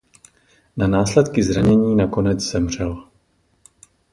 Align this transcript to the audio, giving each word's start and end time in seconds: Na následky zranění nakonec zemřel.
Na 0.77 0.87
následky 0.87 1.43
zranění 1.43 1.95
nakonec 1.95 2.39
zemřel. 2.39 3.07